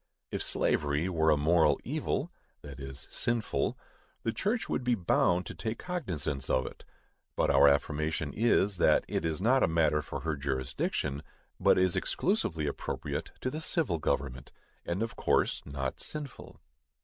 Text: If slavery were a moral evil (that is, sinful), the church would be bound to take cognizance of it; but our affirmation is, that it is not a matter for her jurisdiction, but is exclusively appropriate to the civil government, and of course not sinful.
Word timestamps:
If 0.31 0.41
slavery 0.41 1.07
were 1.09 1.29
a 1.29 1.37
moral 1.37 1.79
evil 1.83 2.31
(that 2.63 2.79
is, 2.79 3.07
sinful), 3.11 3.77
the 4.23 4.31
church 4.33 4.67
would 4.67 4.83
be 4.83 4.95
bound 4.95 5.45
to 5.45 5.53
take 5.53 5.77
cognizance 5.77 6.49
of 6.49 6.65
it; 6.65 6.83
but 7.35 7.51
our 7.51 7.67
affirmation 7.67 8.33
is, 8.33 8.77
that 8.77 9.05
it 9.07 9.23
is 9.25 9.39
not 9.39 9.61
a 9.61 9.67
matter 9.67 10.01
for 10.01 10.21
her 10.21 10.35
jurisdiction, 10.35 11.21
but 11.59 11.77
is 11.77 11.95
exclusively 11.95 12.65
appropriate 12.65 13.29
to 13.41 13.51
the 13.51 13.61
civil 13.61 13.99
government, 13.99 14.51
and 14.87 15.03
of 15.03 15.15
course 15.15 15.61
not 15.67 15.99
sinful. 15.99 16.59